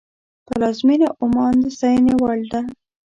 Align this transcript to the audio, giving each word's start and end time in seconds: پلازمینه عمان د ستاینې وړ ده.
پلازمینه 0.45 1.07
عمان 1.21 1.53
د 1.63 1.65
ستاینې 1.75 2.13
وړ 2.21 2.39
ده. 2.51 2.61